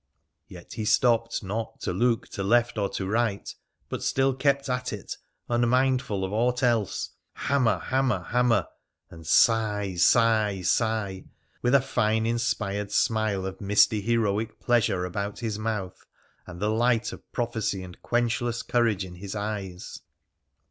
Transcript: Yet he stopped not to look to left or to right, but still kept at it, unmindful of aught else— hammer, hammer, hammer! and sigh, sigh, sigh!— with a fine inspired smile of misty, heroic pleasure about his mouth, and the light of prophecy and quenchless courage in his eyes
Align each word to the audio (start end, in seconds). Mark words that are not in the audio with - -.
Yet 0.47 0.73
he 0.73 0.85
stopped 0.85 1.43
not 1.43 1.79
to 1.81 1.93
look 1.93 2.27
to 2.29 2.41
left 2.41 2.79
or 2.79 2.89
to 2.89 3.05
right, 3.05 3.53
but 3.87 4.01
still 4.01 4.33
kept 4.33 4.67
at 4.67 4.91
it, 4.91 5.15
unmindful 5.47 6.25
of 6.25 6.33
aught 6.33 6.63
else— 6.63 7.11
hammer, 7.35 7.77
hammer, 7.77 8.23
hammer! 8.23 8.65
and 9.11 9.27
sigh, 9.27 9.93
sigh, 9.93 10.63
sigh!— 10.63 11.25
with 11.61 11.75
a 11.75 11.81
fine 11.81 12.25
inspired 12.25 12.91
smile 12.91 13.45
of 13.45 13.61
misty, 13.61 14.01
heroic 14.01 14.59
pleasure 14.59 15.05
about 15.05 15.37
his 15.41 15.59
mouth, 15.59 16.03
and 16.47 16.59
the 16.59 16.71
light 16.71 17.11
of 17.13 17.31
prophecy 17.31 17.83
and 17.83 18.01
quenchless 18.01 18.63
courage 18.67 19.05
in 19.05 19.13
his 19.13 19.35
eyes 19.35 20.01